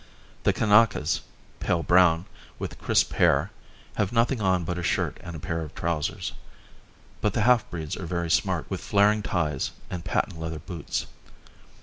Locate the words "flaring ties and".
8.81-10.03